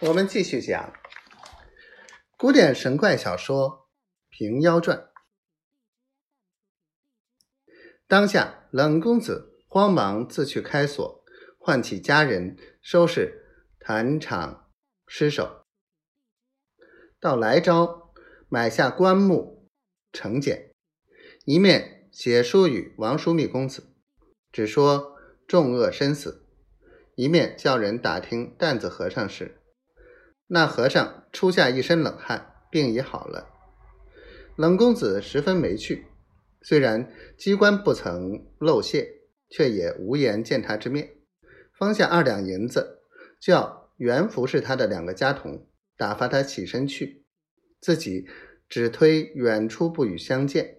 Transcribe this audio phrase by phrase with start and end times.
[0.00, 0.92] 我们继续讲
[2.36, 3.88] 古典神怪小说
[4.36, 4.98] 《平妖传》。
[8.06, 11.24] 当下，冷公子慌忙自去开锁，
[11.58, 13.46] 唤起家人收拾
[13.80, 14.70] 坛场
[15.06, 15.64] 尸首，
[17.18, 18.12] 到来朝
[18.50, 19.70] 买下棺木
[20.12, 20.74] 成简，
[21.46, 23.94] 一面写书与王叔密公子，
[24.52, 25.16] 只说
[25.48, 26.46] 重恶身死，
[27.14, 29.62] 一面叫人打听担子和尚事。
[30.48, 33.48] 那和尚出下一身冷汗，病已好了。
[34.56, 36.06] 冷公子十分没趣，
[36.62, 41.16] 虽然机关不曾露泄，却也无颜见他之面。
[41.72, 43.00] 方下二两银子，
[43.40, 47.26] 叫原服侍他的两个家童打发他起身去，
[47.80, 48.26] 自己
[48.68, 50.78] 只推远出不与相见。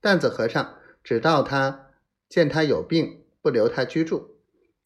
[0.00, 1.90] 担子和尚只道他
[2.28, 4.40] 见他有病，不留他居住，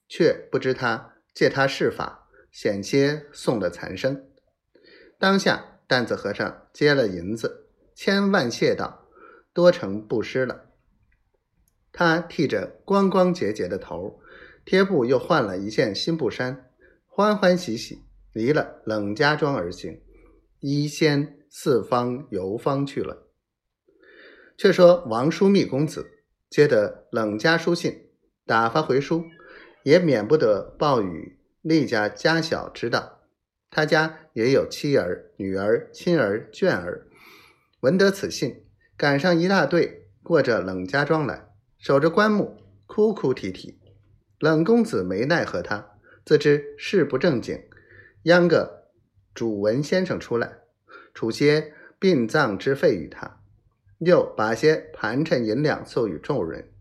[0.06, 2.21] 却不知他借他施法。
[2.52, 4.28] 险些送了残生。
[5.18, 9.08] 当下担子和尚接了银子，千万谢道
[9.52, 10.66] ：“多成布施了。”
[11.92, 14.20] 他剃着光光洁洁的头，
[14.64, 16.70] 贴布又换了一件新布衫，
[17.06, 20.00] 欢欢喜喜离了冷家庄而行，
[20.60, 23.28] 依先四方游方去了。
[24.56, 26.06] 却说王叔密公子
[26.48, 28.08] 接得冷家书信，
[28.46, 29.24] 打发回书，
[29.82, 31.38] 也免不得暴雨。
[31.62, 33.20] 厉家家小知道，
[33.70, 37.06] 他家也有妻儿、女儿、亲儿、眷儿。
[37.80, 38.64] 闻得此信，
[38.96, 43.78] 赶上一大队过着冷家庄来，守着棺木，哭哭啼啼。
[44.40, 47.62] 冷公子没奈何他，自知事不正经，
[48.24, 48.88] 央个
[49.32, 50.58] 主文先生出来，
[51.14, 53.40] 储些殡葬之费与他，
[53.98, 56.72] 又把些盘缠银两送与众人。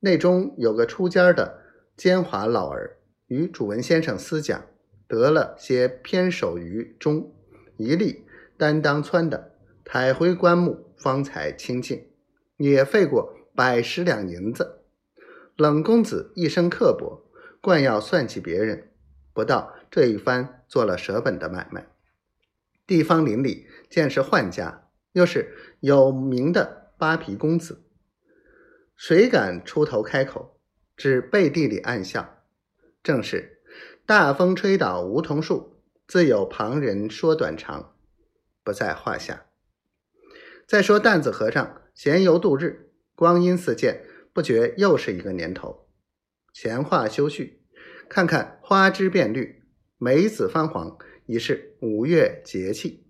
[0.00, 1.62] 内中有个出家的
[1.96, 2.96] 奸猾老儿。
[3.30, 4.66] 与主文先生私讲，
[5.06, 7.32] 得了些偏手于中，
[7.76, 8.24] 一力
[8.58, 9.52] 担当撺的，
[9.84, 12.08] 抬回棺木，方才清净，
[12.56, 14.82] 也费过百十两银子。
[15.54, 17.24] 冷公子一生刻薄，
[17.60, 18.90] 惯要算计别人，
[19.32, 21.86] 不到这一番做了舍本的买卖。
[22.84, 27.84] 地方邻里见是宦家，又是有名的扒皮公子，
[28.96, 30.58] 谁敢出头开口？
[30.96, 32.39] 只背地里暗笑。
[33.02, 33.62] 正是
[34.04, 37.94] 大风吹倒梧桐树，自有旁人说短长，
[38.62, 39.46] 不在话下。
[40.66, 45.88] 再说担子和尚闲游度日，光阴似箭，不觉又是一个年头。
[46.52, 47.62] 闲话休叙，
[48.08, 49.62] 看看花枝变绿，
[49.98, 53.06] 梅子泛黄，已是五月节气。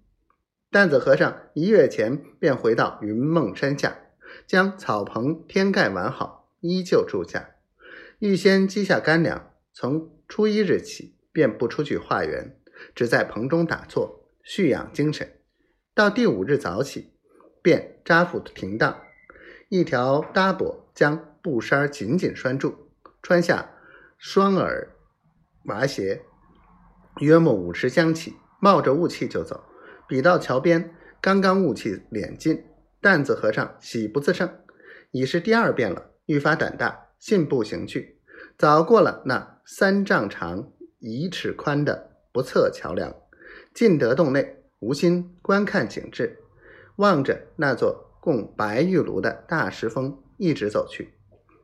[0.71, 3.99] 担子和尚一月前便回到云梦山下，
[4.47, 7.57] 将草棚天盖完好，依旧住下，
[8.21, 9.50] 预先积下干粮。
[9.73, 12.57] 从初一日起，便不出去化缘，
[12.95, 15.39] 只在棚中打坐，蓄养精神。
[15.95, 17.13] 到第五日早起，
[17.63, 19.01] 便扎腹停当，
[19.69, 22.91] 一条搭膊将布衫紧紧拴住，
[23.23, 23.75] 穿下
[24.19, 24.95] 双耳
[25.63, 26.23] 麻鞋，
[27.21, 29.65] 约莫午时将起，冒着雾气就走。
[30.09, 32.65] 比到桥边，刚刚雾气敛尽，
[33.01, 34.53] 担子和尚喜不自胜，
[35.13, 38.21] 已是第二遍了，愈发胆大，信步行去。
[38.59, 43.15] 早过了那三丈长、一尺宽的不测桥梁，
[43.73, 46.41] 进得洞内，无心观看景致，
[46.97, 51.15] 望着那座供白玉炉的大石峰，一直走去。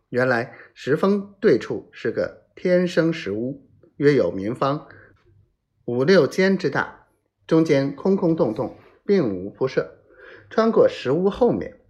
[0.09, 4.87] 原来石峰对处是个天生石屋，约有民方
[5.85, 7.09] 五六间之大，
[7.45, 9.99] 中间空空洞洞，并无铺设。
[10.49, 11.81] 穿过石屋后面，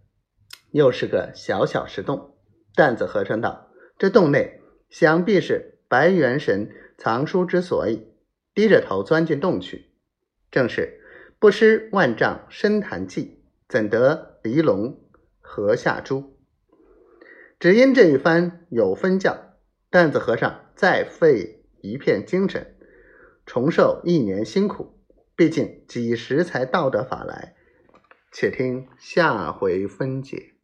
[0.70, 2.38] 又是个小小石洞。
[2.74, 8.08] 担子和尚道：“这洞内。”想必是白元神藏书之所以，
[8.54, 9.90] 低着头钻进洞去。
[10.50, 11.00] 正是
[11.38, 14.98] 不失万丈深潭计，怎得离龙
[15.40, 16.36] 河下珠？
[17.58, 19.54] 只因这一番有分教，
[19.90, 22.76] 担子和尚再费一片精神，
[23.46, 24.98] 重受一年辛苦，
[25.34, 27.54] 毕竟几时才到得法来？
[28.32, 30.55] 且听下回分解。